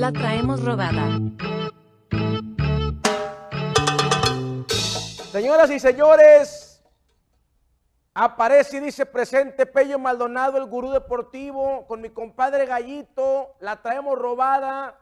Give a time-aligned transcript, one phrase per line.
[0.00, 1.20] La traemos robada.
[5.30, 6.82] Señoras y señores,
[8.14, 14.18] aparece y dice presente Pello Maldonado, el gurú deportivo, con mi compadre Gallito, la traemos
[14.18, 14.98] robada.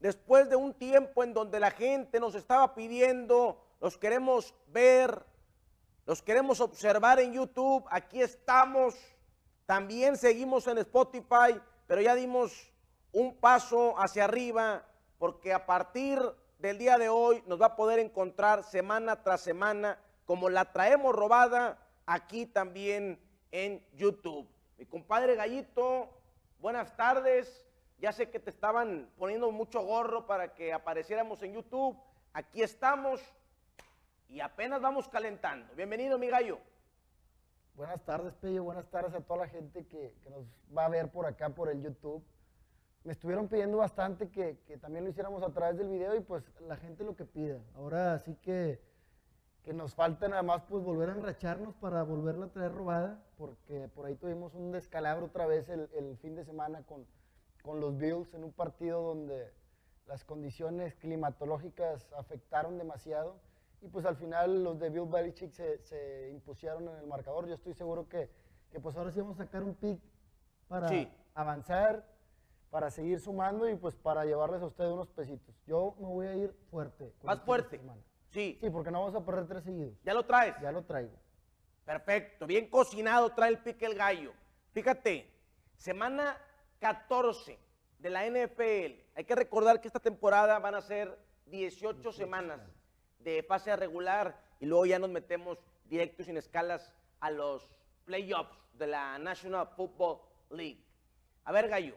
[0.00, 5.22] Después de un tiempo en donde la gente nos estaba pidiendo, los queremos ver,
[6.04, 8.96] los queremos observar en YouTube, aquí estamos.
[9.66, 12.71] También seguimos en Spotify, pero ya dimos
[13.12, 14.84] un paso hacia arriba,
[15.18, 16.18] porque a partir
[16.58, 21.14] del día de hoy nos va a poder encontrar semana tras semana, como la traemos
[21.14, 24.48] robada aquí también en YouTube.
[24.78, 26.08] Mi compadre Gallito,
[26.58, 27.66] buenas tardes.
[27.98, 31.96] Ya sé que te estaban poniendo mucho gorro para que apareciéramos en YouTube.
[32.32, 33.20] Aquí estamos
[34.28, 35.72] y apenas vamos calentando.
[35.74, 36.58] Bienvenido, mi gallo.
[37.74, 38.64] Buenas tardes, Pello.
[38.64, 40.44] Buenas tardes a toda la gente que, que nos
[40.76, 42.24] va a ver por acá, por el YouTube
[43.04, 46.76] me estuvieron pidiendo bastante que, también lo hiciéramos a través del video y pues la
[46.76, 47.58] gente lo que pida.
[47.74, 48.80] Ahora sí que,
[49.62, 53.88] que nos falta nada más pues volver a enracharnos para volverla a traer robada, porque
[53.88, 57.06] por ahí tuvimos un descalabro otra vez el, fin de semana con,
[57.62, 59.52] con los Bills en un partido donde
[60.06, 63.40] las condiciones climatológicas afectaron demasiado
[63.80, 67.48] y pues al final los de Bill Belichick se, se impusieron en el marcador.
[67.48, 68.30] Yo estoy seguro que,
[68.70, 70.00] que pues ahora sí vamos a sacar un pick
[70.68, 70.88] para
[71.34, 72.11] avanzar
[72.72, 75.54] para seguir sumando y pues para llevarles a ustedes unos pesitos.
[75.66, 77.12] Yo me voy a ir fuerte.
[77.22, 77.78] ¿Más fuerte?
[78.30, 78.56] Sí.
[78.62, 79.92] Sí, porque no vamos a perder tres seguidos.
[80.02, 80.54] ¿Ya lo traes?
[80.62, 81.12] Ya lo traigo.
[81.84, 84.32] Perfecto, bien cocinado trae el pique el gallo.
[84.72, 85.30] Fíjate,
[85.76, 86.34] semana
[86.78, 87.58] 14
[87.98, 89.04] de la NFL.
[89.16, 92.62] Hay que recordar que esta temporada van a ser 18 semanas
[93.18, 97.68] de fase regular y luego ya nos metemos directos sin escalas a los
[98.06, 100.82] playoffs de la National Football League.
[101.44, 101.96] A ver, gallo,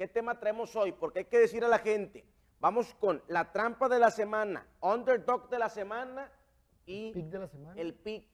[0.00, 0.92] ¿Qué tema traemos hoy?
[0.92, 2.24] Porque hay que decir a la gente,
[2.58, 6.32] vamos con la trampa de la semana, underdog de la semana
[6.86, 7.78] y el pick de la semana.
[7.78, 8.26] El pick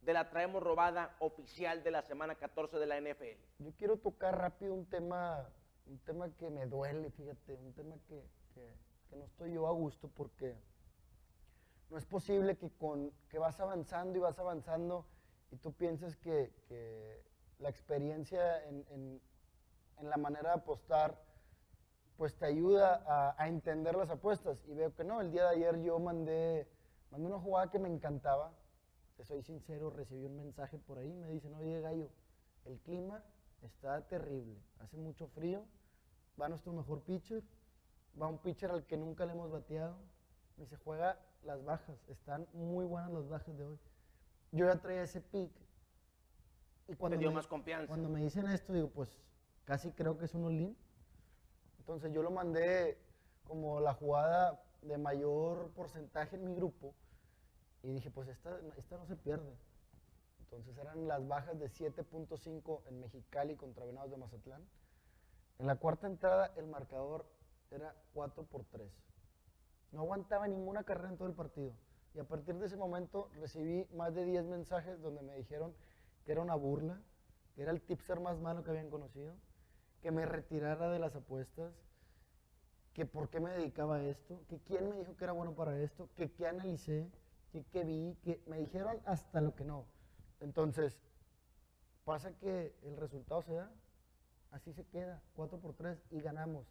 [0.00, 3.38] de la traemos robada oficial de la semana 14 de la NFL.
[3.60, 5.48] Yo quiero tocar rápido un tema,
[5.86, 8.26] un tema que me duele, fíjate, un tema que,
[9.16, 10.56] no estoy yo a gusto porque
[11.88, 15.06] no es posible que con que vas avanzando y vas avanzando
[15.52, 16.50] y tú pienses que,
[17.60, 19.20] la experiencia en en
[20.10, 21.18] la manera de apostar,
[22.16, 24.62] pues te ayuda a, entender las apuestas.
[24.66, 26.68] Y veo que no, el día de ayer yo mandé,
[27.10, 28.52] mandé una jugada que me encantaba.
[29.16, 32.08] Te soy sincero, recibí un mensaje por ahí, me dicen, oye gallo,
[32.64, 33.22] el clima
[33.62, 35.64] está terrible, hace mucho frío,
[36.40, 37.42] va nuestro mejor pitcher,
[38.20, 39.96] va un pitcher al que nunca le hemos bateado,
[40.56, 43.78] me dice, juega las bajas, están muy buenas las bajas de hoy.
[44.52, 45.50] Yo ya traía ese pick.
[46.88, 47.88] Y cuando dio más confianza.
[47.88, 49.18] Cuando me dicen esto, digo, pues
[49.64, 50.76] casi creo que es un all
[51.78, 52.98] Entonces yo lo mandé
[53.44, 56.94] como la jugada de mayor porcentaje en mi grupo
[57.82, 59.56] y dije, pues esta, esta no se pierde.
[60.40, 64.62] Entonces eran las bajas de 7.5 en Mexicali contra Venados de Mazatlán.
[65.58, 67.26] En la cuarta entrada el marcador
[67.70, 68.90] era 4 por 3.
[69.92, 71.72] No aguantaba ninguna carrera en todo el partido.
[72.14, 75.74] Y a partir de ese momento recibí más de 10 mensajes donde me dijeron
[76.24, 77.00] que era una burla,
[77.54, 79.34] que era el tipster más malo que habían conocido,
[80.02, 81.72] que me retirara de las apuestas,
[82.92, 85.78] que por qué me dedicaba a esto, que quién me dijo que era bueno para
[85.78, 87.10] esto, que qué analicé,
[87.50, 89.86] que qué vi, que me dijeron hasta lo que no.
[90.40, 90.98] Entonces,
[92.04, 93.70] pasa que el resultado se da,
[94.50, 96.66] así se queda, 4 por 3 y ganamos.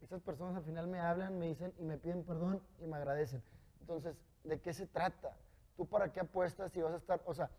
[0.00, 3.42] Esas personas al final me hablan, me dicen y me piden perdón y me agradecen.
[3.80, 5.36] Entonces, ¿de qué se trata?
[5.76, 7.50] ¿Tú para qué apuestas si vas a estar, o sea,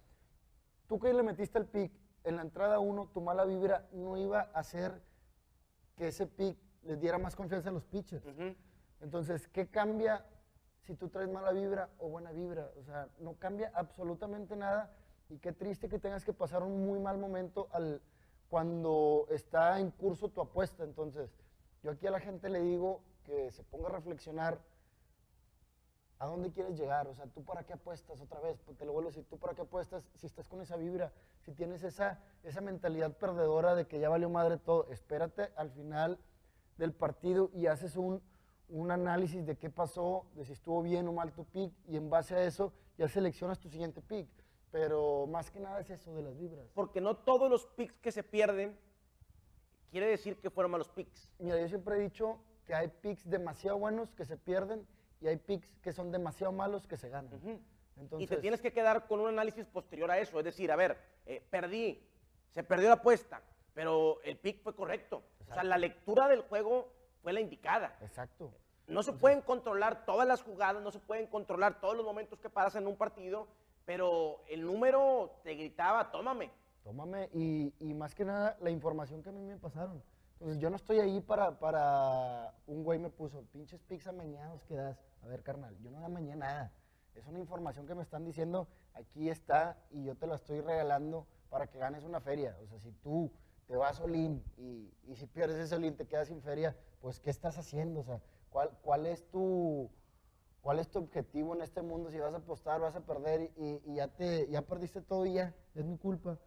[0.87, 1.91] tú que le metiste el pick
[2.23, 5.01] en la entrada 1, tu mala vibra no iba a ser
[5.97, 8.23] que ese pick les diera más confianza a los pitchers.
[9.01, 10.25] Entonces, ¿qué cambia
[10.83, 12.71] si tú traes mala vibra o buena vibra?
[12.77, 14.93] O sea, no cambia absolutamente nada
[15.29, 18.01] y qué triste que tengas que pasar un muy mal momento al,
[18.49, 20.83] cuando está en curso tu apuesta.
[20.83, 21.35] Entonces,
[21.83, 24.59] yo aquí a la gente le digo que se ponga a reflexionar
[26.19, 27.07] ¿A dónde quieres llegar?
[27.07, 28.59] O sea, ¿tú para qué apuestas otra vez?
[28.65, 31.13] Pues te lo vuelvo a decir, ¿tú para qué apuestas si estás con esa vibra?
[31.41, 36.19] Si tienes esa, esa mentalidad perdedora de que ya valió madre todo, espérate al final
[36.77, 38.23] del partido y haces un,
[38.69, 42.09] un análisis de qué pasó, de si estuvo bien o mal tu pick y en
[42.09, 44.27] base a eso ya seleccionas tu siguiente pick.
[44.71, 46.67] Pero más que nada es eso de las vibras.
[46.73, 48.77] Porque no todos los picks que se pierden
[49.91, 51.31] quiere decir que fueron malos picks.
[51.39, 54.85] Mira, yo siempre he dicho que hay picks demasiado buenos que se pierden
[55.21, 57.39] y hay picks que son demasiado malos que se ganan.
[58.17, 60.97] y te tienes que quedar con un análisis posterior a eso, es decir, a ver,
[61.25, 62.03] eh, perdí,
[62.51, 63.41] se perdió la apuesta,
[63.73, 65.23] pero el pick fue correcto.
[65.49, 66.91] O sea, la lectura del juego
[67.23, 67.97] fue la indicada.
[68.01, 68.51] Exacto.
[68.87, 72.49] No se pueden controlar todas las jugadas, no se pueden controlar todos los momentos que
[72.49, 73.47] pasan en un partido,
[73.85, 76.51] pero el número te gritaba, tómame.
[76.83, 80.01] Tómame y, y más que nada la información que a mí me pasaron.
[80.39, 84.75] Entonces yo no estoy ahí para, para un güey me puso, pinches pizza mañanos que
[84.75, 85.03] das.
[85.23, 86.73] A ver, carnal, yo no da mañana nada.
[87.15, 91.25] Es una información que me están diciendo, aquí está y yo te la estoy regalando
[91.49, 92.55] para que ganes una feria.
[92.61, 93.31] O sea, si tú
[93.65, 97.31] te vas Olin y, y si pierdes ese Olin te quedas sin feria, pues ¿qué
[97.31, 98.01] estás haciendo?
[98.01, 99.89] O sea, ¿cuál, cuál es tu
[100.61, 102.11] cuál es tu objetivo en este mundo?
[102.11, 105.33] Si vas a apostar, vas a perder y, y ya te ya perdiste todo y
[105.33, 106.37] ya, es mi culpa.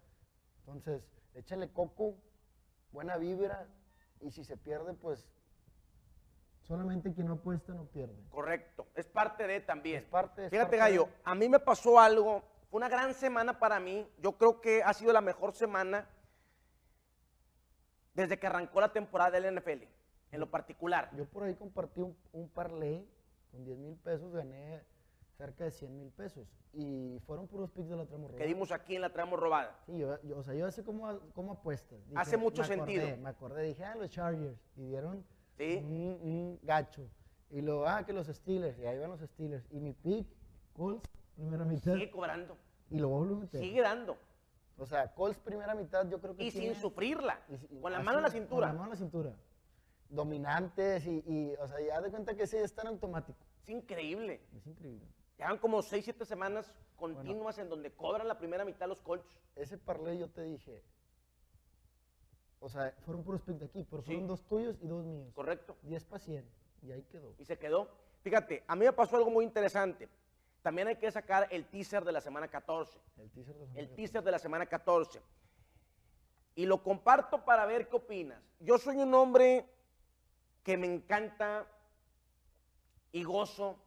[0.61, 1.03] Entonces,
[1.35, 2.15] échale coco,
[2.93, 3.69] buena vibra
[4.21, 5.27] y si se pierde, pues
[6.63, 8.15] solamente quien no apuesta no pierde.
[8.31, 10.05] Correcto, es parte de también.
[10.05, 13.15] Es parte, es Fíjate, parte Gallo, de- a mí me pasó algo, fue una gran
[13.15, 16.09] semana para mí, yo creo que ha sido la mejor semana
[18.15, 19.85] desde que arrancó la temporada del NFL,
[20.33, 21.11] en lo particular.
[21.17, 23.09] Yo por ahí compartí un, un parlay
[23.51, 24.83] con 10 mil pesos, gané
[25.41, 26.47] cerca de 100 mil pesos.
[26.75, 29.79] Y fueron puros picks de la tramo que dimos aquí en la traemos robada.
[29.87, 31.99] Sí, yo, yo- o sea, yo sé cómo, cómo apuestas.
[32.15, 33.17] Hace mucho me acordé, sentido.
[33.23, 34.59] Me acordé, dije, ah, los Chargers.
[34.77, 35.25] Y dieron
[35.57, 35.77] Sí.
[35.83, 37.09] un, un gacho.
[37.51, 38.79] Y luego, ah, que los Steelers.
[38.79, 39.67] Y ahí van los Steelers.
[39.71, 40.27] Y mi pick,
[40.75, 41.95] Colts, primera mitad.
[41.95, 42.57] Sigue cobrando,
[42.91, 43.61] Y lo vuelvo a meter.
[43.61, 44.17] sigue dando.
[44.79, 47.41] O sea, Colts, primera mitad, yo creo que Y sin sufrirla,
[47.71, 48.67] y con la así, mano en la Con la cintura.
[48.69, 49.33] mano en la cintura.
[50.09, 53.39] Dominantes y, y, o sea, ya de cuenta que ya está en automático.
[53.63, 54.41] Es increíble.
[54.57, 55.07] Es increíble.
[55.41, 59.41] Llevan como 6, 7 semanas continuas en donde cobran la primera mitad los Colts.
[59.57, 60.83] Ese parlay yo te dije,
[62.59, 64.09] o sea, fueron puros picks de aquí, pero Sí.
[64.09, 65.33] fueron dos tuyos y dos míos.
[65.35, 65.79] Correcto.
[65.81, 66.47] 10 para 100.
[66.83, 67.35] Y ahí quedó.
[67.39, 67.89] Y se quedó.
[68.21, 70.11] Fíjate, a mí me pasó algo muy interesante.
[70.61, 73.01] También hay que sacar el teaser de la semana 14.
[73.17, 75.23] El teaser de la El semana teaser de la semana 14.
[76.55, 78.43] Y lo comparto para ver qué opinas.
[78.59, 79.65] Yo soy un hombre
[80.63, 81.67] que me encanta
[83.11, 83.79] y gozo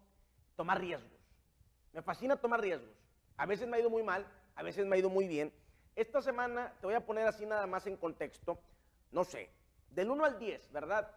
[0.55, 1.12] tomar riesgos.
[1.93, 2.89] Me fascina tomar riesgos.
[3.37, 5.53] A veces me ha ido muy mal, a veces me ha ido muy bien.
[5.95, 8.59] Esta semana te voy a poner así nada más en contexto.
[9.11, 9.49] No sé,
[9.91, 11.09] del 1 al 10, ¿verdad?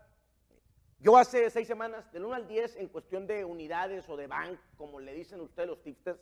[0.99, 4.58] Yo hace seis semanas, del 1 al 10, en cuestión de unidades o de bank,
[4.76, 6.19] como le dicen ustedes los tipsters,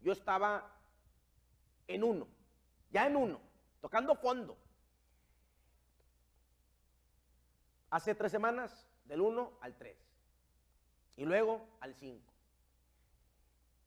[0.00, 0.74] yo estaba
[1.86, 2.26] en uno,
[2.90, 3.40] ya en uno,
[3.80, 4.56] tocando fondo.
[7.90, 9.96] Hace tres semanas, del 1 al 3.
[11.16, 12.27] Y luego al 5.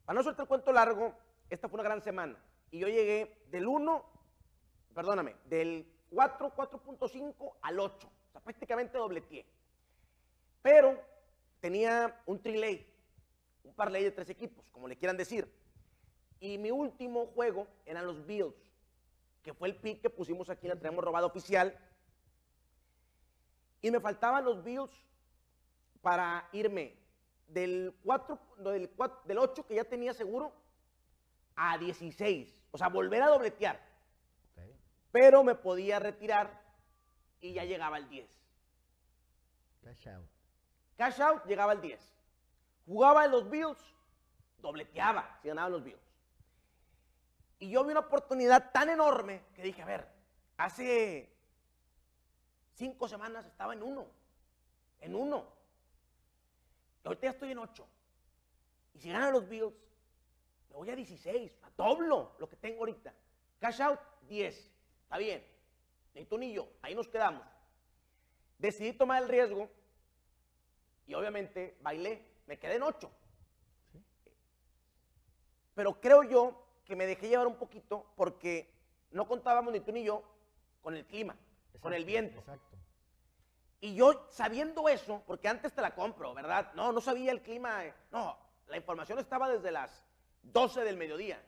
[0.05, 1.13] Para no soltar el cuento largo,
[1.49, 2.37] esta fue una gran semana.
[2.71, 4.05] Y yo llegué del 1,
[4.93, 8.07] perdóname, del 4, 4.5 al 8.
[8.07, 9.45] O sea, prácticamente dobleteé.
[10.61, 10.99] Pero
[11.59, 12.87] tenía un trilay,
[13.63, 15.51] un parlay de tres equipos, como le quieran decir.
[16.39, 18.55] Y mi último juego eran los Bills,
[19.43, 21.77] que fue el pick que pusimos aquí, la tenemos robado oficial.
[23.81, 24.91] Y me faltaban los Bills
[26.01, 27.00] para irme
[27.53, 30.53] del 4, no, del, 4 del 8 que ya tenía seguro
[31.55, 32.57] a 16.
[32.71, 33.79] O sea, volver a dobletear.
[34.51, 34.63] Ok.
[35.11, 36.61] Pero me podía retirar
[37.39, 38.29] y ya llegaba al 10.
[39.83, 40.29] Cash out.
[40.95, 41.99] Cash out llegaba al 10.
[42.85, 43.79] Jugaba en los Bills,
[44.57, 46.01] dobleteaba si ganaban los Bills.
[47.59, 50.07] Y yo vi una oportunidad tan enorme que dije, a ver,
[50.57, 51.31] hace
[52.73, 54.07] cinco semanas estaba en uno,
[54.99, 55.60] en uno.
[57.03, 57.87] Ahorita ya estoy en ocho.
[58.93, 59.73] Y si ganan los Bills,
[60.69, 63.13] me voy a 16, a doblo lo que tengo ahorita.
[63.59, 64.71] Cash out, 10.
[65.03, 65.45] Está bien.
[66.13, 67.45] Ni tú ni yo, ahí nos quedamos.
[68.57, 69.69] Decidí tomar el riesgo
[71.07, 73.11] y obviamente bailé, me quedé en 8.
[75.73, 78.73] Pero creo yo que me dejé llevar un poquito porque
[79.11, 80.23] no contábamos ni tú ni yo
[80.81, 81.35] con el clima,
[81.79, 82.39] con el viento.
[82.39, 82.77] Exacto.
[83.83, 86.71] Y yo sabiendo eso, porque antes te la compro, ¿verdad?
[86.75, 87.83] No, no sabía el clima.
[87.83, 90.03] eh, No, la información estaba desde las
[90.43, 91.43] 12 del mediodía.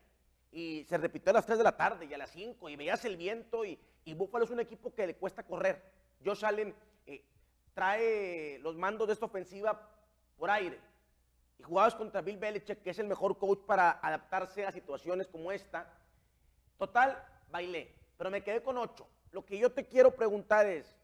[0.52, 2.70] Y se repitió a las 3 de la tarde y a las 5.
[2.70, 3.64] Y veías el viento.
[3.64, 5.80] Y, y Buffalo es un equipo que le cuesta correr.
[6.26, 6.76] Josh Allen
[7.06, 7.24] eh,
[7.76, 9.90] trae los mandos de esta ofensiva
[10.36, 10.80] por aire.
[11.60, 15.52] Y jugabas contra Bill Belichick, que es el mejor coach para adaptarse a situaciones como
[15.52, 15.88] esta.
[16.80, 17.94] Total, bailé.
[18.18, 19.08] Pero me quedé con 8.
[19.32, 20.96] Lo que yo te quiero preguntar es,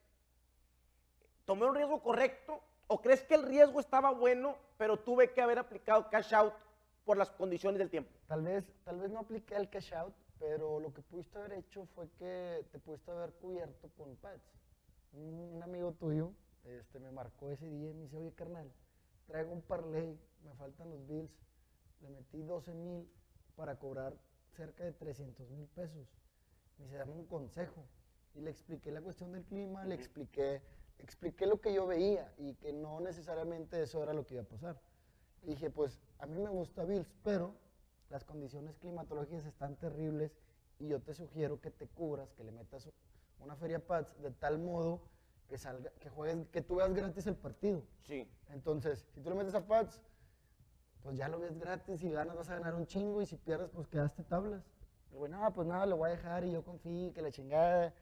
[1.49, 2.61] ¿Tomé un riesgo correcto?
[2.85, 6.53] ¿O crees que el riesgo estaba bueno, pero tuve que haber aplicado cash out
[7.03, 8.11] por las condiciones del tiempo?
[8.27, 11.87] Tal vez, tal vez no apliqué el cash out, pero lo que pudiste haber hecho
[11.95, 14.43] fue que te pudiste haber cubierto con pads.
[15.13, 16.33] Un, un amigo tuyo
[16.65, 18.71] este, me marcó ese día y me dice, oye carnal,
[19.25, 21.31] traigo un parlay, me faltan los bills,
[22.01, 23.11] le metí 12 mil
[23.55, 24.13] para cobrar
[24.55, 26.07] cerca de 300 mil pesos.
[26.77, 27.87] Me dice, dame un consejo.
[28.35, 30.61] Y le expliqué la cuestión del clima, le expliqué,
[30.99, 34.47] expliqué lo que yo veía y que no necesariamente eso era lo que iba a
[34.47, 34.79] pasar.
[35.43, 37.55] Y dije, pues a mí me gusta Bills, pero
[38.09, 40.31] las condiciones climatológicas están terribles
[40.79, 42.89] y yo te sugiero que te cubras, que le metas
[43.39, 45.01] una feria Pats de tal modo
[45.47, 47.83] que salga, que juegues, que tú veas gratis el partido.
[48.03, 48.29] Sí.
[48.49, 50.01] Entonces, si tú le metes a Pats,
[51.01, 53.69] pues ya lo ves gratis y ganas, vas a ganar un chingo y si pierdes,
[53.69, 54.63] pues quedaste tablas.
[55.11, 57.93] El güey, no, pues nada, lo voy a dejar y yo confío que la chingada.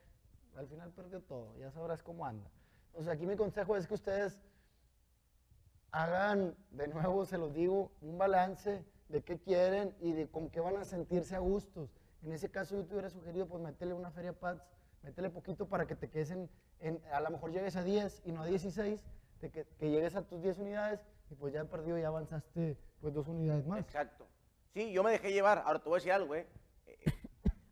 [0.55, 2.49] Al final perdió todo, ya sabrás cómo anda.
[2.93, 4.39] O sea, aquí mi consejo es que ustedes
[5.91, 10.59] hagan, de nuevo se los digo, un balance de qué quieren y de con qué
[10.59, 11.89] van a sentirse a gustos.
[12.23, 14.63] En ese caso yo te hubiera sugerido, pues métele una feria Pats,
[15.03, 16.49] métele poquito para que te quedes en,
[17.11, 19.03] a lo mejor llegues a 10 y no a 16,
[19.41, 23.27] de que, llegues a tus 10 unidades y pues ya perdido, ya avanzaste pues dos
[23.27, 23.79] unidades más.
[23.79, 24.27] Exacto.
[24.73, 25.63] Sí, yo me dejé llevar.
[25.65, 26.47] Ahora te voy a decir algo, ¿eh?
[26.85, 26.97] Eh,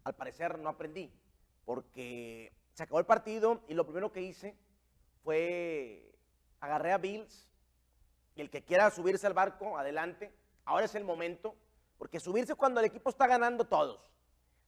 [0.03, 1.11] al parecer no aprendí,
[1.65, 4.55] porque se acabó el partido y lo primero que hice
[5.25, 6.13] fue
[6.61, 7.49] agarré a Bills
[8.35, 10.31] y el que quiera subirse al barco, adelante.
[10.65, 11.55] Ahora es el momento,
[11.97, 13.99] porque subirse cuando el equipo está ganando todos.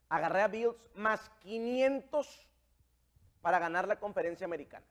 [0.09, 2.47] Agarré a Bills más 500
[3.41, 4.85] para ganar la conferencia americana.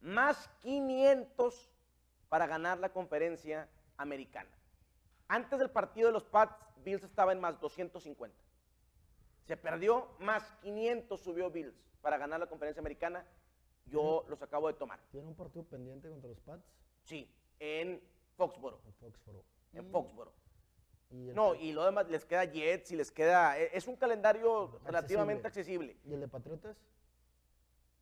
[0.00, 1.70] Más 500
[2.28, 4.50] para ganar la conferencia americana.
[5.26, 8.36] Antes del partido de los Pats, Bills estaba en más 250.
[9.46, 13.24] Se perdió, más 500 subió Bills para ganar la conferencia americana.
[13.86, 15.00] Yo los acabo de tomar.
[15.10, 16.64] Tiene un partido pendiente contra los Pats
[17.04, 18.00] Sí, en
[18.36, 18.80] Foxboro.
[18.86, 19.44] en Foxboro.
[19.74, 20.32] En Foxboro.
[21.10, 23.58] y No, y lo demás les queda Jets y les queda.
[23.58, 25.96] e- Es un calendario relativamente accesible.
[26.04, 26.76] ¿Y el de Patriotas?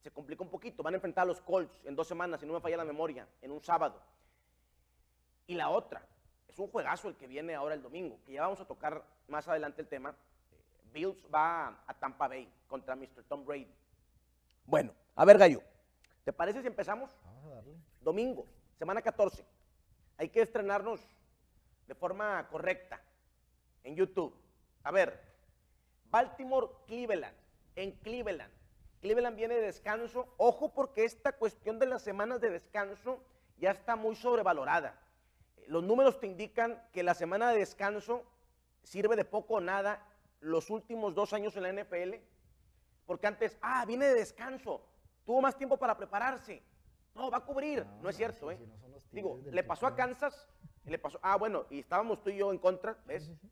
[0.02, 0.82] Se complica un poquito.
[0.82, 3.26] Van a enfrentar a los Colts en dos semanas, si no me falla la memoria,
[3.42, 4.00] en un sábado.
[5.46, 6.06] Y la otra,
[6.49, 9.46] es un juegazo el que viene ahora el domingo, que ya vamos a tocar más
[9.49, 10.14] adelante el tema.
[10.92, 13.25] Bills va a Tampa Bay contra Mr.
[13.28, 13.72] Tom Brady.
[14.64, 15.62] Bueno, a ver, Gallo,
[16.30, 17.10] ¿te parece si empezamos?
[17.25, 17.75] Vamos a darle.
[18.00, 18.46] Domingo,
[18.78, 19.44] semana 14.
[20.16, 21.00] Hay que estrenarnos
[21.88, 23.02] de forma correcta
[23.82, 24.32] en YouTube.
[24.84, 25.20] A ver,
[26.04, 27.37] Baltimore, Cleveland.
[27.75, 28.52] En Cleveland.
[29.00, 30.32] Cleveland viene de descanso.
[30.37, 33.18] Ojo porque esta cuestión de las semanas de descanso
[33.56, 35.00] ya está muy sobrevalorada.
[35.66, 38.22] Los números te indican que la semana de descanso
[38.84, 40.06] sirve de poco o nada
[40.38, 42.22] los últimos dos años en la NFL.
[43.04, 44.87] Porque antes, ah, viene de descanso.
[45.25, 46.62] Tuvo más tiempo para prepararse.
[47.15, 47.85] No, va a cubrir.
[47.85, 48.59] No, No, es cierto, sí, ¿eh?
[48.59, 49.95] sí, no son los Digo, le pasó a.
[49.95, 50.49] Kansas,
[50.85, 53.25] le pasó, ah, bueno, y estábamos tú y yo en contra, ¿ves?
[53.25, 53.50] Sí, sí, sí.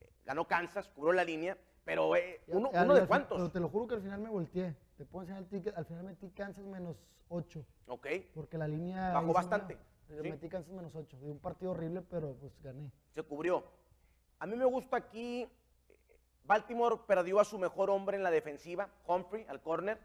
[0.00, 3.38] Eh, Ganó Kansas, cubrió la línea, pero eh, Ya- uno, ya- uno ya de cuántos,
[3.38, 4.74] Pero te lo juro que al final me volteé.
[4.96, 5.76] Te puedo enseñar el ticket.
[5.76, 6.96] Al final metí Kansas menos
[7.28, 7.64] 8.
[7.86, 8.06] ¿ok?
[8.34, 9.12] Porque la línea.
[9.12, 9.76] Bajó bastante,
[10.08, 10.30] me- sí.
[10.30, 11.16] Metí Kansas menos 8.
[11.20, 12.90] De un partido horrible, pero pues gané.
[13.14, 13.64] Se cubrió.
[14.38, 15.48] A mí me gusta aquí, eh,
[16.44, 19.98] Baltimore perdió a su mejor hombre en la defensiva, Humphrey, al corner.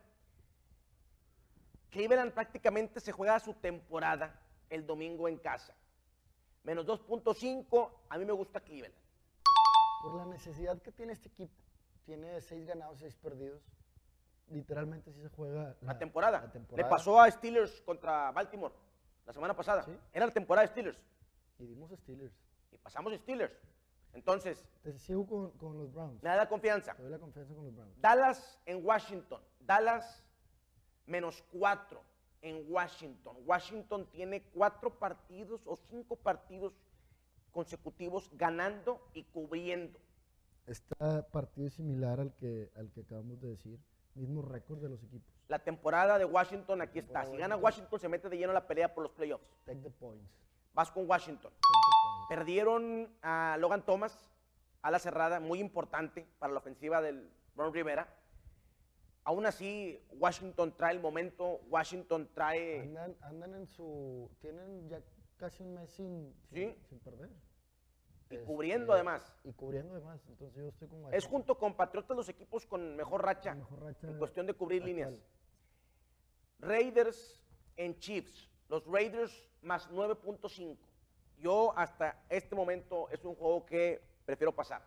[1.92, 5.74] Cleveland prácticamente se juega su temporada el domingo en casa.
[6.64, 8.94] Menos 2.5, a mí me gusta Cleveland.
[10.04, 11.54] Por la necesidad que tiene este equipo.
[12.06, 13.62] Tiene 6 ganados, 6 perdidos.
[14.50, 16.40] Literalmente sí se juega La, temporada.
[16.40, 16.90] la Le temporada.
[16.90, 18.74] pasó a Steelers contra Baltimore
[19.26, 19.84] la semana pasada.
[19.84, 19.96] Sí.
[20.14, 21.00] Era la temporada de Steelers.
[21.60, 22.34] Y dimos Steelers.
[22.72, 23.54] Y pasamos a Steelers.
[24.14, 26.22] Entonces, Te sigo con, con los Browns.
[26.22, 26.94] me da confianza.
[26.96, 28.02] Te doy la confianza con los Browns.
[28.02, 29.42] Dallas en Washington.
[29.60, 30.24] Dallas
[31.12, 32.02] menos cuatro
[32.42, 33.38] en Washington.
[33.46, 36.74] Washington tiene cuatro partidos o cinco partidos
[37.52, 40.00] consecutivos ganando y cubriendo.
[40.66, 40.96] Este
[41.32, 43.80] partido es similar al que, al que acabamos de decir.
[44.14, 45.34] Mismo récord de los equipos.
[45.48, 47.26] La temporada de Washington aquí está.
[47.26, 48.00] Si gana Washington.
[48.00, 49.46] Se mete de lleno a la pelea por los playoffs.
[49.66, 50.30] Take the points.
[50.74, 51.52] Vas con Washington.
[51.52, 52.28] Take the points.
[52.30, 54.30] Perdieron a Logan Thomas,
[54.82, 58.14] a la cerrada, muy importante para la ofensiva del Ron Rivera.
[59.24, 62.82] Aún así, Washington trae el momento, Washington trae...
[62.82, 64.30] Andan, andan en su.
[64.40, 65.00] Tienen ya
[65.38, 66.78] casi un mes sin, sin, Sí.
[66.90, 67.30] sin perder.
[68.30, 69.36] Y Este, cubriendo además.
[69.44, 70.22] Y cubriendo además.
[70.28, 74.08] Entonces yo estoy con Es junto con Patriotas los equipos con mejor racha, mejor racha
[74.08, 75.14] en cuestión de cubrir líneas.
[76.60, 77.44] Raiders
[77.78, 78.50] en Chiefs.
[78.70, 80.78] Los Raiders más 9.5.
[81.38, 84.82] Yo hasta este momento es un juego que prefiero pasar.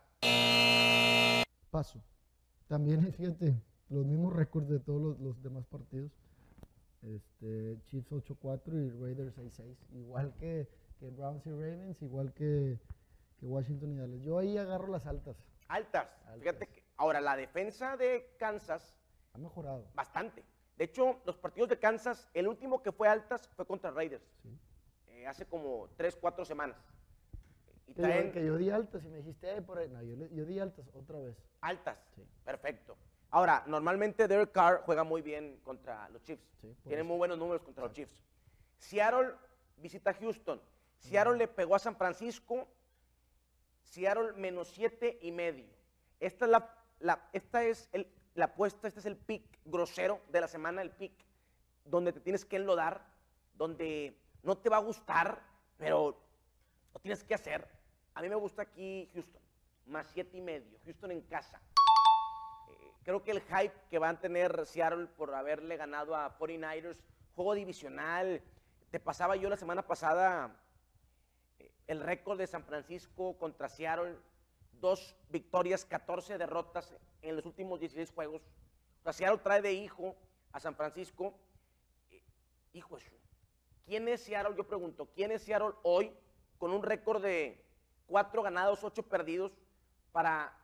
[1.69, 2.01] Paso.
[2.67, 3.61] También, fíjate,
[3.95, 6.11] los mismos récords de todos los, los demás partidos.
[7.01, 9.75] Este, Chiefs 8-4 y Raiders 6-6.
[9.93, 10.67] Igual que,
[10.99, 12.79] que Browns y Ravens, igual que,
[13.39, 14.21] que Washington y Dallas.
[14.21, 15.37] Yo ahí agarro las altas.
[15.67, 16.07] Altas.
[16.25, 16.39] Altas.
[16.39, 18.95] Fíjate que ahora la defensa de Kansas
[19.33, 19.85] Ha mejorado.
[19.93, 20.43] bastante.
[20.77, 24.49] De hecho, los partidos de Kansas, el último que fue altas fue contra Raiders, Sí.
[25.07, 26.77] eh, hace como 3, 4 semanas.
[27.87, 29.87] Y Que yo, traen que yo di altas y me dijiste, "Eh, por ahí".
[29.89, 31.37] No, yo, yo di altas otra vez.
[31.61, 31.97] altas.
[32.15, 32.23] Sí.
[32.43, 32.97] Perfecto.
[33.35, 36.41] Ahora, normalmente Derek Carr juega muy bien contra los Chiefs.
[36.61, 38.23] Sí, Tiene muy buenos números contra los Chiefs.
[38.77, 39.33] Seattle
[39.75, 40.61] visita Houston.
[40.99, 42.65] Seattle le pegó a San Francisco.
[43.83, 45.65] Seattle menos siete y medio.
[46.21, 50.39] Esta es la, la- esta es el- la apuesta, este es el pick grosero de
[50.39, 51.11] la semana, el pick
[51.83, 53.05] donde te tienes que enlodar,
[53.53, 55.41] donde no te va a gustar,
[55.75, 56.17] pero
[56.93, 57.67] lo tienes que hacer.
[58.13, 59.41] A mí me gusta aquí Houston,
[59.87, 61.59] más siete y medio, Houston en casa.
[63.05, 67.03] Creo que el hype que van a tener Seattle por haberle ganado a 49ers,
[67.35, 68.41] juego divisional,
[68.89, 70.59] te pasaba yo la semana pasada
[71.59, 74.17] eh, el récord de San Francisco contra Seattle,
[74.81, 78.41] dos victorias, 14 derrotas en los últimos 16 juegos.
[79.01, 80.15] O sea, Seattle trae de hijo
[80.51, 81.37] a San Francisco.
[82.09, 82.23] Eh,
[82.73, 83.11] Hijo eso.
[83.85, 84.55] ¿Quién es Seattle?
[84.57, 86.11] Yo pregunto, ¿quién es Seattle hoy
[86.57, 87.63] con un récord de
[88.07, 89.51] cuatro ganados, ocho perdidos
[90.11, 90.57] para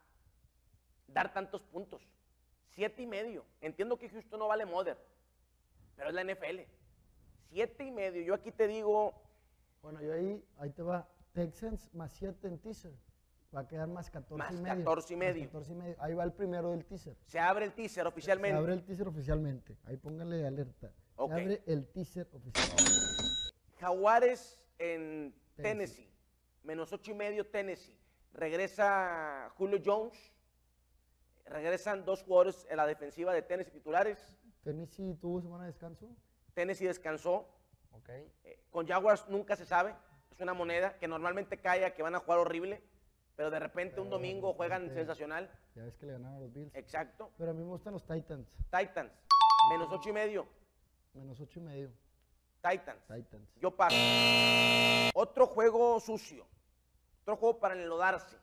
[1.05, 2.01] dar tantos puntos?
[2.73, 3.45] Siete y medio.
[3.61, 4.97] Entiendo que Houston no vale Mother,
[5.95, 6.61] pero es la NFL.
[7.49, 8.21] Siete y medio.
[8.23, 9.13] Yo aquí te digo,
[9.81, 11.07] Bueno, yo ahí, ahí te va.
[11.33, 12.93] Texans más 7 en teaser.
[13.55, 14.85] Va a quedar más 14 Más y medio.
[14.85, 15.45] 14 y Más medio.
[15.45, 15.95] 14 y medio.
[15.99, 17.15] Ahí va el primero del teaser.
[17.25, 18.55] se abre el teaser oficialmente.
[18.55, 19.77] Se abre el teaser oficialmente.
[19.85, 20.91] Ahí póngale alerta.
[21.17, 22.69] Se abre el teaser oficial.
[23.79, 25.63] Jaguares en Tennessee.
[25.63, 26.11] Tennessee.
[26.63, 27.97] Menos ocho y medio Tennessee.
[28.33, 30.31] Regresa Julio Jones.
[31.51, 34.38] Regresan dos jugadores en la defensiva de Tennessee titulares.
[34.63, 36.08] Tennessee tuvo semana de descanso.
[36.53, 37.46] Tennessee descansó.
[37.91, 38.10] Ok.
[38.46, 39.93] Eh, con Jaguars nunca se sabe.
[40.31, 42.81] Es una moneda que normalmente cae a que van a jugar horrible.
[43.36, 45.51] Pero de repente un Pero domingo juegan sensacional.
[45.75, 46.74] Ya ves que le ganaron a los Bills.
[46.74, 47.31] Exacto.
[47.38, 48.48] Pero a mí me gustan los Titans.
[48.70, 49.12] Titans.
[49.72, 50.48] Menos ocho y medio.
[51.13, 51.91] Menos 8 y medio.
[52.62, 53.05] Titans.
[53.08, 53.53] Titans.
[53.60, 53.98] Yo paso.
[55.13, 56.46] Otro juego sucio.
[57.24, 58.38] Otro juego para enlodarse.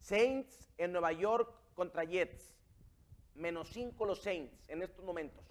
[0.00, 2.54] Saints en Nueva York contra Jets.
[3.34, 5.44] Menos 5 los Saints en estos momentos.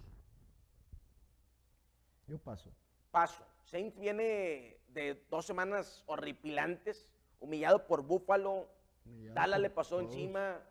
[2.26, 2.72] Yo paso.
[3.12, 3.46] Paso.
[3.66, 8.70] Saints viene de dos semanas horripilantes, humillado por Buffalo.
[9.06, 10.04] Humillado Dallas por le pasó todos.
[10.04, 10.62] encima.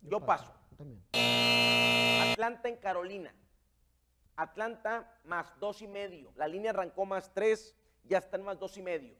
[0.00, 0.50] Yo paso.
[0.70, 1.02] Yo también.
[2.32, 3.34] Atlanta en Carolina.
[4.36, 6.32] Atlanta más dos y medio.
[6.36, 9.16] La línea arrancó más tres, ya están más dos y medio.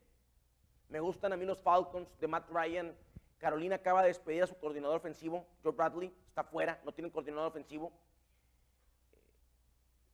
[0.88, 2.96] Me gustan a mí los Falcons de Matt Ryan.
[3.38, 7.48] Carolina acaba de despedir a su coordinador ofensivo, Joe Bradley, está fuera, no tienen coordinador
[7.48, 7.92] ofensivo.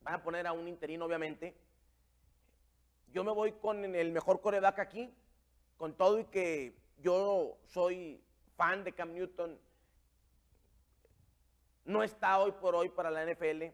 [0.01, 1.55] Van a poner a un interino, obviamente.
[3.13, 5.13] Yo me voy con el mejor coreback aquí,
[5.77, 8.21] con todo y que yo soy
[8.55, 9.57] fan de Cam Newton,
[11.85, 13.65] no está hoy por hoy para la NFL.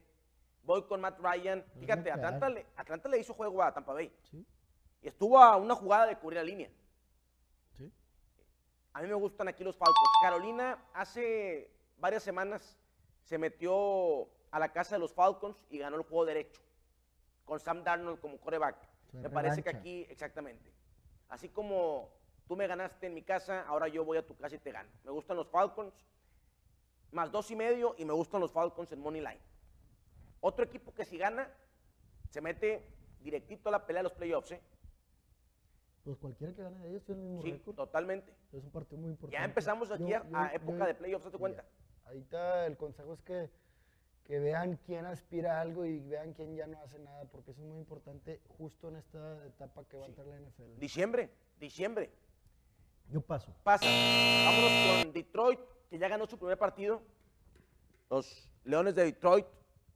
[0.64, 1.64] Voy con Matt Ryan.
[1.64, 4.12] Pues Fíjate, Atlanta le, Atlanta le hizo juego a Tampa Bay.
[4.24, 4.46] Sí.
[5.02, 6.70] Y estuvo a una jugada de cubrir la línea.
[9.00, 10.10] A mí me gustan aquí los Falcons.
[10.22, 12.78] Carolina hace varias semanas
[13.24, 16.60] se metió a la casa de los Falcons y ganó el juego derecho.
[17.46, 18.76] Con Sam Darnold como coreback.
[19.14, 20.74] Me parece que aquí, exactamente.
[21.30, 22.10] Así como
[22.46, 24.90] tú me ganaste en mi casa, ahora yo voy a tu casa y te gano.
[25.06, 25.94] Me gustan los Falcons,
[27.14, 29.40] más dos y medio, y me gustan los Falcons en Money Line.
[30.42, 31.50] Otro equipo que si gana,
[32.28, 32.86] se mete
[33.22, 34.62] directito a la pelea de los playoffs, ¿eh?
[36.10, 37.76] Pues cualquiera que gane de ellos tiene el mismo Sí, récord.
[37.76, 38.34] totalmente.
[38.52, 39.38] Es un partido muy importante.
[39.38, 41.65] Ya empezamos aquí Yo- a, yo- a yo- época de playoffs, ¿te cuenta?
[42.06, 43.52] Ahorita el consejo es que,
[44.24, 47.62] que vean quién aspira a algo y vean quién ya no hace nada, porque eso
[47.62, 50.80] es muy importante justo en esta etapa que va a entrar la NFL.
[50.80, 52.12] Diciembre, diciembre.
[53.12, 53.54] Yo paso.
[53.62, 53.86] Pasa.
[53.86, 55.60] Vámonos con Detroit,
[55.91, 57.04] que ya ganó su primer partido.
[58.10, 59.45] Los Leones de Detroit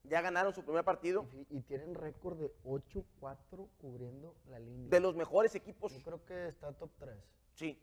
[0.04, 1.28] ya ganaron su primer partido.
[1.34, 4.90] Y, y tienen récord de 8-4 cubriendo la línea.
[4.90, 7.16] De los mejores equipos, Yo creo que está top 3.
[7.54, 7.80] sí,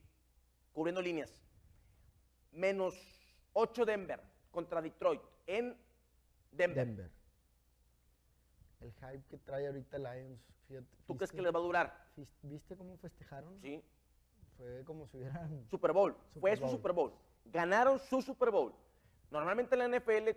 [0.73, 1.43] cubriendo líneas.
[2.53, 2.95] Menos
[3.53, 5.77] 8 Denver contra Detroit en
[6.53, 6.87] Denver.
[6.87, 7.11] Denver.
[8.81, 10.41] El hype que trae ahorita Lions.
[10.67, 12.07] Fíjate, ¿Tú crees que ¿viste- les va a durar?
[12.43, 13.59] ¿Viste cómo festejaron?
[13.61, 13.83] Sí.
[14.57, 15.67] Fue como si hubieran...
[15.71, 16.17] Super Bowl.
[16.39, 16.69] Fue su.
[16.69, 17.13] Super Bowl.
[17.47, 18.75] Ganaron su Super Bowl.
[19.31, 20.31] Normalmente en la NFL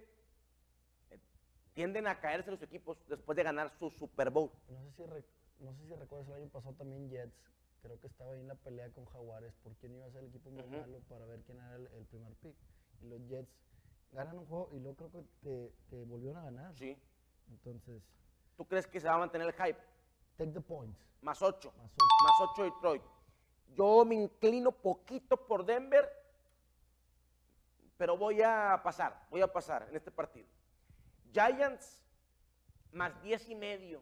[1.73, 4.51] tienden a caerse los equipos después de ganar su Super Bowl.
[4.69, 5.25] No sé, si rec-
[5.59, 7.33] no sé si recuerdas el año pasado también Jets.
[7.81, 10.29] Creo que estaba ahí en la pelea con Jaguares por quién iba a ser el
[10.29, 12.55] equipo más malo para ver quién era el, el primer pick.
[13.01, 13.51] Y los Jets
[14.11, 16.73] ganan un juego y luego creo que, que, que volvieron a ganar.
[16.77, 16.97] Sí.
[17.49, 18.01] Entonces,
[18.55, 19.79] ¿Tú crees que se va a mantener el hype?
[20.37, 20.97] take the points.
[21.21, 21.73] Más 8.
[21.77, 22.05] Más ocho.
[22.23, 23.01] Más 8 Detroit.
[23.75, 26.07] Yo me inclino poquito por Denver,
[27.97, 30.47] pero voy a pasar, voy a pasar en este partido.
[31.33, 32.03] Giants
[32.91, 34.01] más 10 y medio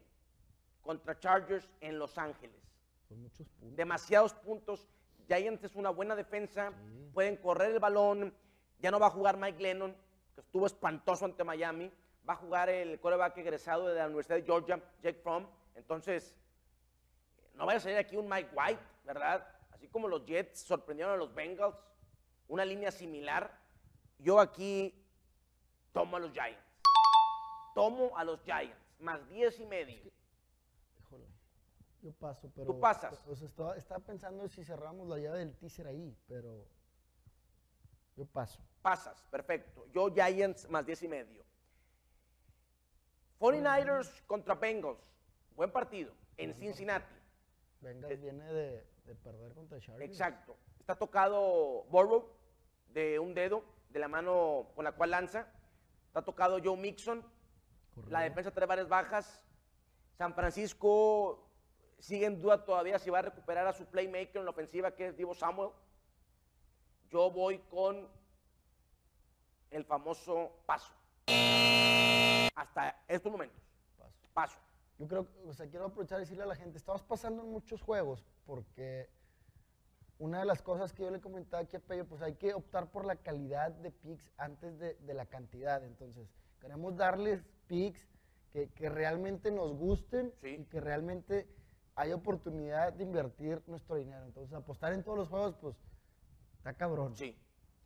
[0.82, 2.62] contra Chargers en Los Ángeles.
[3.08, 3.76] Son muchos puntos.
[3.78, 4.88] Demasiados puntos.
[5.28, 7.10] Giants es una buena defensa, Sí.
[7.14, 8.34] pueden correr el balón.
[8.80, 9.96] Ya no va a jugar Mike Lennon,
[10.36, 11.92] que estuvo espantoso ante Miami.
[12.28, 15.48] Va a jugar el coreback egresado de la Universidad de Georgia, Jake Fromm.
[15.76, 16.36] Entonces,
[17.56, 19.48] no vaya a salir aquí un Mike White, ¿verdad?
[19.72, 21.76] Así como los Jets sorprendieron a los Bengals,
[22.48, 23.58] una línea similar.
[24.20, 24.94] Yo aquí
[25.94, 26.60] tomo a los Giants.
[27.74, 30.12] Tomo a los Giants, más 10 y medio.
[31.00, 31.26] Híjole.
[32.02, 32.68] Yo paso, pero.
[32.68, 33.22] Tú pasas.
[33.28, 36.66] O sea, estaba, estaba pensando si cerramos la llave del teaser ahí, pero.
[38.16, 38.60] Yo paso.
[38.82, 39.88] Pasas, perfecto.
[39.94, 41.46] Yo Giants más 10 y medio.
[43.40, 45.16] 49ers contra Bengals.
[45.56, 47.16] Buen partido en Cincinnati.
[47.80, 50.12] Bengals viene de, de perder contra Chargers.
[50.12, 50.58] Exacto.
[50.80, 52.30] Está tocado Burrow
[52.94, 55.48] de un dedo, de la mano con la cual lanza.
[56.08, 57.24] Está tocado Joe Mixon.
[58.10, 59.42] La defensa trae varias bajas.
[60.18, 61.48] San Francisco
[62.00, 65.08] sigue en duda todavía si va a recuperar a su playmaker en la ofensiva, que
[65.08, 65.70] es Divo Samuel.
[67.10, 68.08] Yo voy con
[69.70, 70.94] el famoso paso.
[72.56, 73.62] Hasta estos momentos.
[73.98, 74.18] Paso.
[74.34, 74.60] Paso.
[74.98, 77.82] Yo creo, o sea, quiero aprovechar y decirle a la gente, estamos pasando en muchos
[77.82, 79.10] juegos porque
[80.20, 82.92] una de las cosas que yo le comentaba aquí a Pello, pues hay que optar
[82.92, 85.84] por la calidad de picks antes de, de la cantidad.
[85.84, 86.30] Entonces,
[86.62, 88.08] queremos darles picks
[88.54, 90.48] que, que realmente nos gusten Sí.
[90.60, 91.48] y que realmente
[91.96, 94.24] hay oportunidad de invertir nuestro dinero.
[94.26, 95.76] Entonces, apostar en todos los juegos, pues,
[96.58, 97.16] está cabrón.
[97.16, 97.38] Sí.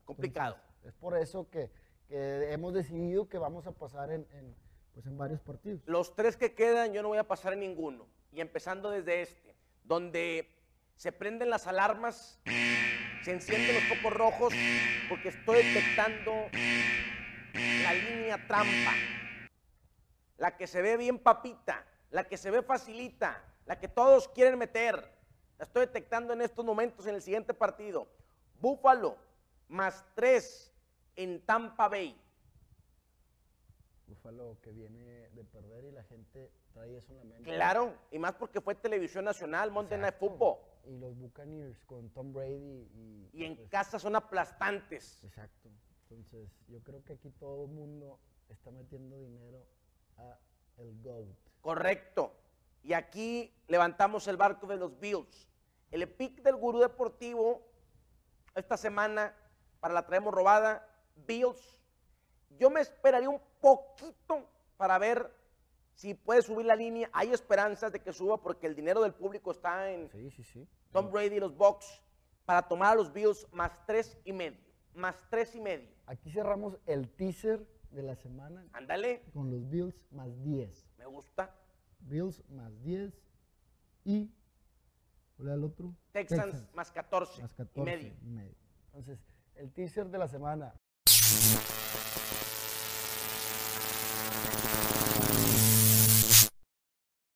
[0.04, 0.56] Complicado.
[0.56, 1.72] Entonces, es por eso que,
[2.08, 4.56] que hemos decidido que vamos a pasar en, en,
[4.94, 5.82] pues, en varios partidos.
[5.86, 8.08] Los tres que quedan yo no voy a pasar en ninguno.
[8.32, 10.48] Y empezando desde este, donde
[10.96, 12.40] se prenden las alarmas,
[13.24, 14.54] se encienden los focos rojos,
[15.10, 16.32] porque estoy detectando
[17.96, 18.94] línea trampa.
[20.38, 24.60] La que se ve bien papita, la que se ve facilita, la que todos quieren
[24.60, 25.14] meter.
[25.58, 28.08] La estoy detectando en estos momentos en el siguiente partido.
[28.60, 29.18] Búfalo
[29.70, 30.72] más tres
[31.16, 32.20] en Tampa Bay.
[34.08, 37.44] Búfalo que viene de perder y la gente trae eso en la mente.
[37.44, 40.16] Claro, y más porque fue televisión nacional, Monday Night.
[40.16, 40.58] Football.
[40.86, 43.30] Y los Buccaneers con Tom Brady y...
[43.34, 45.24] Y en pues, casa son aplastantes.
[45.24, 45.70] Exacto.
[46.10, 49.66] Entonces, yo creo que aquí todo el mundo está metiendo dinero
[50.18, 50.38] a
[50.78, 51.28] el GOAT.
[51.62, 52.34] Correcto.
[52.84, 55.50] Y aquí levantamos el barco de los Bills.
[55.90, 57.62] El pick del gurú deportivo
[58.54, 59.36] esta semana,
[59.80, 61.80] para la traemos robada, Bills.
[62.60, 65.34] Yo me esperaría un poquito para ver
[65.96, 67.10] si puede subir la línea.
[67.14, 70.68] Hay esperanzas de que suba porque el dinero del público está en Sí, sí, sí.
[70.92, 72.02] Tom Brady y los Bucks
[72.46, 74.60] para tomar a los Bills más tres y medio.
[74.94, 75.95] Más tres y medio.
[76.08, 80.88] Aquí cerramos el teaser de la semana Ándale, con los Bills más 10.
[81.00, 81.56] me gusta.
[82.00, 83.12] Bills más 10
[84.04, 84.32] y...
[85.36, 85.96] ¿Cuál era el otro?
[86.12, 88.14] Texans, más 14, más 14 y medio.
[88.22, 88.56] y medio.
[88.86, 89.20] Entonces,
[89.56, 90.76] el teaser de la semana.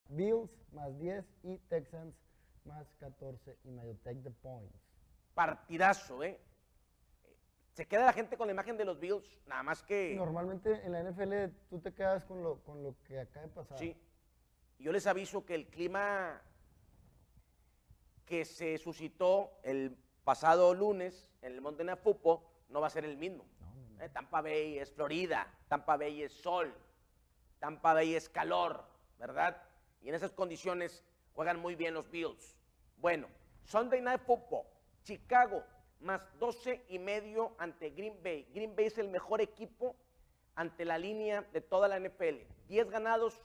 [0.09, 2.15] Bills más 10 y Texans
[2.65, 3.95] más 14 y medio.
[4.03, 4.77] Take the points.
[5.33, 6.39] Partidazo, ¿eh?
[7.73, 10.15] Se queda la gente con la imagen de los Bills, nada más que...
[10.15, 13.77] Normalmente en la NFL tú te quedas con lo, con lo que acaba de pasar.
[13.77, 13.95] Sí.
[14.79, 16.41] Yo les aviso que el clima
[18.25, 23.17] que se suscitó el pasado lunes en el Night Football no va a ser el
[23.17, 23.45] mismo.
[23.59, 24.03] No, no, no.
[24.03, 26.73] Eh, Tampa Bay es Florida, Tampa Bay es sol,
[27.59, 28.83] Tampa Bay es calor,
[29.17, 29.61] ¿verdad?
[30.01, 31.03] Y en esas condiciones
[31.33, 32.55] juegan muy bien los Bills.
[32.97, 33.27] Bueno,
[33.63, 34.65] Sunday Night Football,
[35.03, 35.63] Chicago
[35.99, 38.47] más 12 y medio ante Green Bay.
[38.53, 39.95] Green Bay es el mejor equipo
[40.55, 42.43] ante la línea de toda la NFL.
[42.67, 43.41] 10 ganados,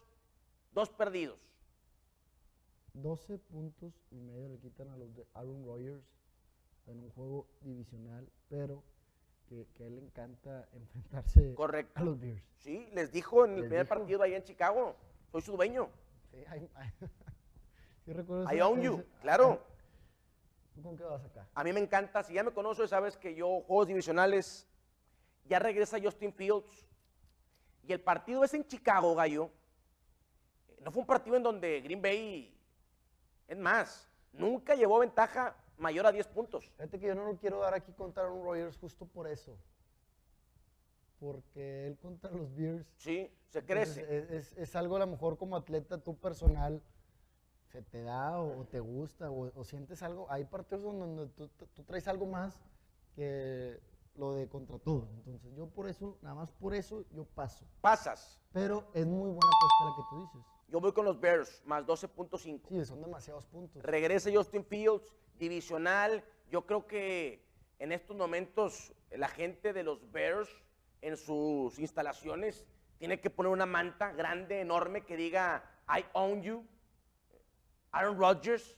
[0.72, 1.38] 2 perdidos.
[2.94, 6.04] 12 puntos y medio le quitan a los de Aaron Rodgers
[6.86, 8.82] en un juego divisional, pero
[9.48, 11.92] que, que a él le encanta enfrentarse Correcto.
[11.98, 12.42] a los Bears.
[12.58, 13.94] Sí, les dijo en el Les primer dijo.
[13.96, 14.94] partido allá en Chicago,
[15.32, 15.88] soy su dueño.
[16.30, 16.90] Sí, hay- hay-
[18.04, 19.60] sí recuerdo I ese- own you, claro.
[20.74, 21.46] ¿Tú ¿Con qué vas acá?
[21.54, 24.66] A mí me encanta, si ya me conoces, sabes que yo juegos divisionales,
[25.44, 26.86] ya regresa Justin Fields.
[27.86, 29.50] Y el partido es en Chicago, Gallo.
[30.80, 32.58] No fue un partido en donde Green Bay,
[33.46, 36.70] es más, nunca llevó ventaja mayor a 10 puntos.
[36.76, 39.56] Fíjate que yo no lo quiero dar aquí contra Aaron Rodgers justo por eso.
[41.20, 44.02] Porque él contra los Bears Sí, se crece.
[44.02, 46.82] Es, es- es algo a lo mejor como atleta tú personal,
[47.74, 50.30] se te da o, o te gusta o, o sientes algo.
[50.30, 52.60] Hay partidos donde tú, tú traes algo más
[53.16, 53.80] que
[54.14, 55.08] lo de contra todo.
[55.16, 57.64] Entonces yo por eso, nada más por eso yo paso.
[57.80, 58.40] Pasas.
[58.52, 60.50] Pero es muy buena apuesta la que tú dices.
[60.68, 62.60] Yo voy con los Bears, más 12.5.
[62.68, 63.82] Sí, son demasiados puntos.
[63.82, 66.24] Regresa Justin Fields, divisional.
[66.52, 67.44] Yo creo que
[67.80, 70.48] en estos momentos la gente de los Bears
[71.02, 72.64] en sus instalaciones
[72.98, 76.64] tiene que poner una manta grande, enorme, que diga I own you.
[77.94, 78.76] Aaron Rodgers,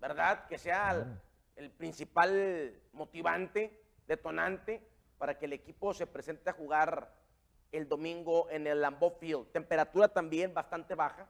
[0.00, 0.46] ¿verdad?
[0.46, 1.20] Que sea el,
[1.56, 4.86] el principal motivante, detonante,
[5.18, 7.14] para que el equipo se presente a jugar
[7.72, 9.50] el domingo en el Lambeau Field.
[9.52, 11.26] Temperatura también bastante baja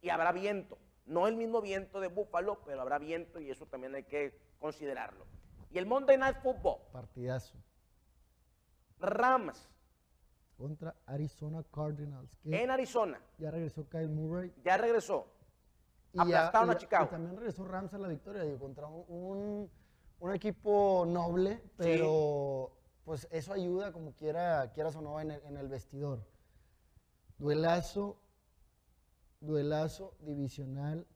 [0.00, 0.78] y habrá viento.
[1.06, 5.26] No el mismo viento de Buffalo, pero habrá viento y eso también hay que considerarlo.
[5.70, 7.56] Y el Monday Night Football, Partidazo.
[8.98, 9.68] Rams
[10.56, 12.38] Contra Arizona Cardinals.
[12.44, 13.20] En Arizona.
[13.38, 14.52] ya regresó Kyle Murray.
[14.62, 15.26] Ya regresó.
[16.14, 17.04] Y, Aplastaron y a ya- Chicago.
[17.06, 19.70] y también regresó Rams a la victoria, digo, contra un,
[20.20, 22.70] un- equipo noble, pero
[23.04, 26.24] pues eso ayuda como quiera, quieras o no en el, en el vestidor.
[27.38, 28.18] Duelazo,
[29.40, 31.06] duelazo divisional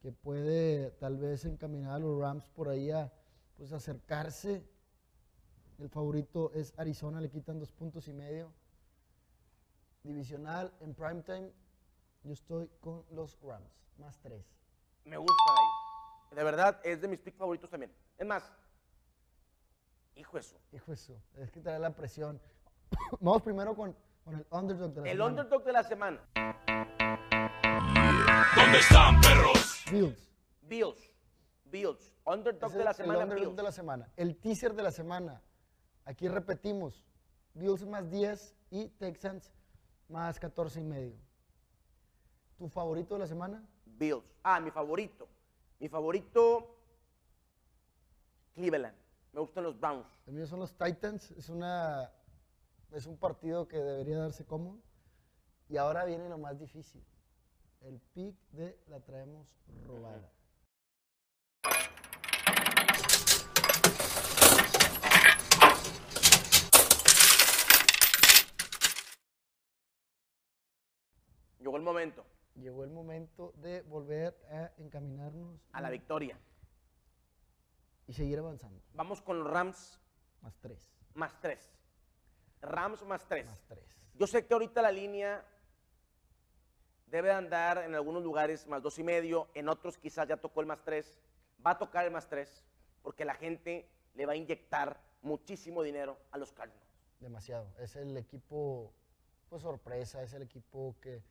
[0.00, 3.12] que puede tal vez encaminar a los Rams por ahí a
[3.56, 4.64] pues acercarse.
[5.78, 8.50] El favorito es Arizona, le quitan dos puntos y medio.
[10.02, 11.52] Divisional en primetime,
[12.26, 14.44] yo estoy con los Rams, más tres.
[15.04, 16.36] Me gusta ahí.
[16.36, 17.92] De verdad, es de mis picks favoritos también.
[18.18, 18.52] Es más,
[20.16, 20.56] hijo eso.
[20.72, 22.40] Hijo eso, es que trae la presión.
[23.20, 25.30] Vamos primero con, con el underdog de la El semana.
[25.30, 26.20] underdog de la semana.
[28.56, 29.84] ¿Dónde están, perros?
[29.92, 30.28] Bills.
[30.62, 31.14] Bills.
[31.64, 32.12] Bills.
[32.24, 33.56] Underdog de la es el semana, underdog Bills.
[33.56, 34.12] de la semana.
[34.16, 35.40] El teaser de la semana.
[36.04, 37.04] Aquí repetimos.
[37.54, 39.52] Bills más 10 y Texans
[40.08, 41.25] más 14 y medio.
[42.58, 43.62] ¿Tu favorito de la semana?
[43.84, 44.24] Bills.
[44.42, 45.28] Ah, mi favorito.
[45.78, 46.74] Mi favorito,
[48.54, 48.96] Cleveland.
[49.32, 50.06] Me gustan los Browns.
[50.26, 51.32] El mío son los Titans.
[51.32, 52.10] Es, una,
[52.92, 54.78] es un partido que debería darse cómodo.
[55.68, 57.04] Y ahora viene lo más difícil.
[57.82, 59.54] El pick de la traemos
[59.86, 60.32] robada.
[71.58, 72.24] Llegó el momento
[72.56, 76.38] Llegó el momento de volver a encaminarnos a la victoria.
[78.08, 78.80] y seguir avanzando.
[78.94, 80.00] Vamos con los Rams
[80.40, 80.92] Más 3.
[81.14, 81.72] más tres.
[82.62, 83.46] Rams más tres.
[83.46, 83.84] Más 3.
[84.14, 85.44] Yo sé que ahorita la línea
[87.06, 90.66] debe andar en algunos lugares más dos y medio, en otros quizás ya tocó el
[90.66, 91.18] más tres.
[91.66, 92.64] Va a tocar el más tres
[93.02, 96.86] porque la gente le va a inyectar muchísimo dinero a los Cardinals.
[97.20, 97.66] Demasiado.
[97.78, 98.92] Es el equipo,
[99.48, 101.22] pues sorpresa, es el equipo que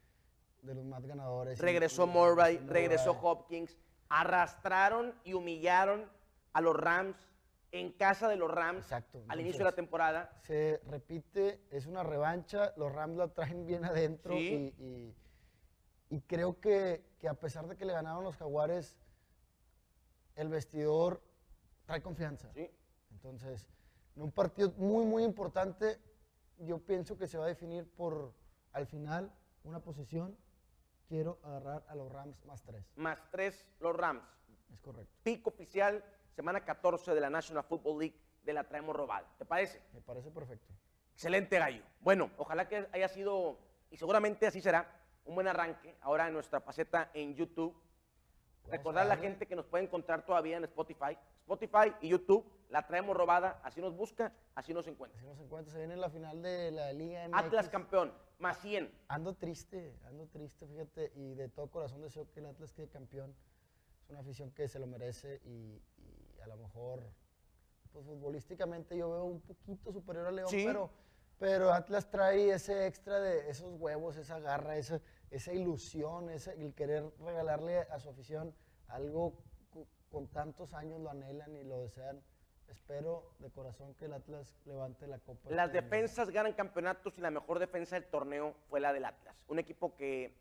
[0.65, 1.59] de los más ganadores.
[1.59, 3.11] Regresó Murray, regresó.
[3.11, 3.77] Hopkins,
[4.09, 6.09] arrastraron y humillaron
[6.53, 7.15] a los Rams
[7.71, 10.31] en casa de los Rams Exacto, al inicio de la temporada.
[10.43, 14.73] Se repite, es una revancha, los Rams la traen bien adentro Sí.
[14.77, 15.15] y, y-
[16.07, 18.95] y creo que, que a pesar de que le ganaron los Jaguares,
[20.35, 21.21] el vestidor
[21.85, 22.51] trae confianza.
[22.53, 22.69] ¿sí?
[23.11, 23.67] Entonces,
[24.15, 25.99] en un partido muy, muy importante,
[26.59, 28.33] yo pienso que se va a definir por,
[28.71, 29.31] al final,
[29.63, 30.37] una posición.
[31.07, 32.83] Quiero agarrar a los Rams más tres.
[32.95, 34.23] Más tres los Rams.
[34.73, 35.13] Es correcto.
[35.23, 36.03] Pico oficial,
[36.35, 39.27] semana 14 de la National Football League de la traemos robada.
[39.37, 39.81] ¿Te parece?
[39.93, 40.73] Me parece perfecto.
[41.13, 41.83] Excelente gallo.
[42.01, 46.59] Bueno, ojalá que haya sido, y seguramente así será, un buen arranque ahora en nuestra
[46.61, 47.75] faceta en YouTube.
[48.67, 51.17] Recordar a la gente que nos puede encontrar todavía en Spotify.
[51.41, 55.17] Spotify y YouTube, la traemos robada, así nos busca, así nos encuentra.
[55.19, 57.37] Así nos encuentra, se viene la final de la Liga MX.
[57.37, 58.91] Atlas campeón, más 100.
[59.07, 63.35] Ando triste, ando triste, fíjate, y de todo corazón deseo que el Atlas quede campeón.
[64.03, 67.01] Es una afición que se lo merece y, y a lo mejor,
[67.91, 70.63] pues futbolísticamente yo veo un poquito superior al León, Sí.
[70.65, 70.89] pero,
[71.39, 75.01] pero Atlas trae ese extra de esos huevos, esa garra, esa,
[75.31, 78.53] esa ilusión, ese, el querer regalarle a su afición
[78.87, 79.33] algo
[80.09, 82.21] con tantos años lo anhelan y lo desean.
[82.67, 85.49] Espero de corazón que el Atlas levante la copa.
[85.49, 89.35] Las este defensas ganan campeonatos y la mejor defensa del torneo fue la del Atlas.
[89.47, 90.35] Un equipo que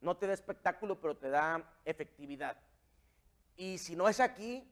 [0.00, 2.56] no te da espectáculo, pero te da efectividad.
[3.56, 4.68] Y si no es aquí,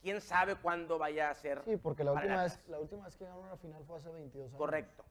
[0.00, 1.62] quién sabe cuándo vaya a ser.
[1.64, 4.48] Sí, porque la última, vez, la última vez que ganaron una final fue hace 22
[4.48, 4.58] años.
[4.58, 5.04] Correcto.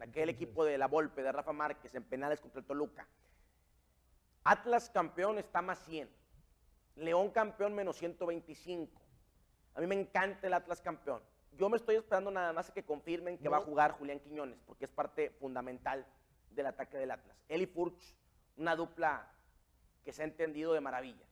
[0.00, 3.06] Aquel equipo de la Volpe, de Rafa Márquez, en penales contra el Toluca.
[4.42, 6.10] Atlas campeón está más 100.
[6.96, 9.03] León campeón menos 125.
[9.74, 11.22] A mí me encanta el Atlas campeón.
[11.52, 14.58] Yo me estoy esperando nada más a que confirmen que va a jugar Julián Quiñones,
[14.66, 16.06] porque es parte fundamental
[16.50, 17.36] del ataque del Atlas.
[17.48, 18.16] Él y Furch,
[18.56, 19.30] una dupla
[20.04, 21.26] que se ha entendido de maravilla.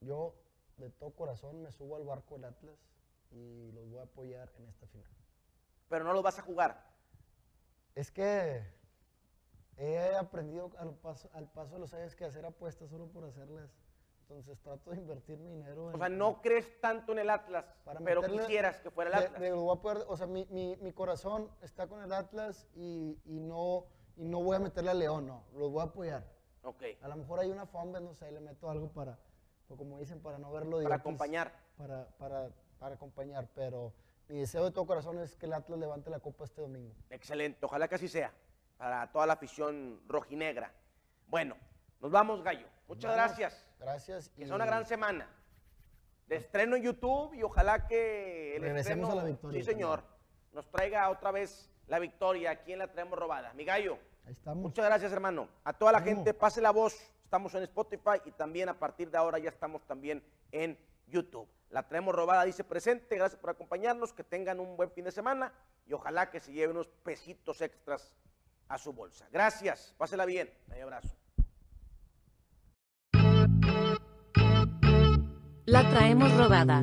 [0.00, 0.34] Yo,
[0.76, 2.78] de todo corazón, me subo al barco del Atlas
[3.30, 5.10] y los voy a apoyar en esta final.
[5.88, 6.84] Pero no los vas a jugar.
[7.94, 8.62] Es que
[9.76, 13.70] he aprendido al paso, al paso de los años que hacer apuestas solo por hacerlas
[14.28, 17.64] Entonces trato de invertir mi dinero O en- sea, no crees tanto en el Atlas,
[17.82, 19.40] para pero meterle- quisieras que fuera el de- Atlas.
[19.40, 23.18] de- voy a poder- o sea, mi, mi- mi corazón está con el Atlas y,
[23.24, 23.86] y no,
[24.16, 25.44] y no voy a meterle a León, no.
[25.54, 26.24] Los voy a apoyar.
[26.62, 29.18] Ok, A lo mejor hay una fomba, no sé, le meto algo para,
[29.70, 31.50] o como dicen, para no verlo de para acompañar.
[31.78, 33.94] Para, para, para acompañar, pero
[34.28, 36.94] mi deseo de todo corazón es que el Atlas levante la copa este domingo.
[37.08, 38.30] Excelente, ojalá que así sea,
[38.76, 40.70] para toda la afición rojinegra.
[41.28, 41.56] Bueno,
[42.00, 42.66] nos vamos, Gallo.
[42.88, 43.16] Muchas Vamos.
[43.38, 43.64] gracias.
[43.78, 44.28] Gracias.
[44.30, 45.28] Que sea una gran semana.
[46.26, 50.04] De estreno en YouTube y ojalá que el Regresemos estreno, a la victoria sí señor,
[50.52, 52.50] nos traiga otra vez la victoria.
[52.50, 53.52] Aquí en la traemos robada.
[53.54, 54.62] Mi Gallo, Ahí estamos.
[54.62, 55.48] muchas gracias hermano.
[55.64, 56.94] A toda la gente, pase la voz.
[57.24, 61.48] Estamos en Spotify y también a partir de ahora ya estamos también en YouTube.
[61.70, 63.16] La traemos robada, dice presente.
[63.16, 64.12] Gracias por acompañarnos.
[64.12, 65.52] Que tengan un buen fin de semana
[65.86, 68.12] y ojalá que se lleven unos pesitos extras
[68.68, 69.26] a su bolsa.
[69.32, 70.52] Gracias, pásela bien.
[70.68, 71.17] Un abrazo.
[75.68, 76.82] La traemos robada.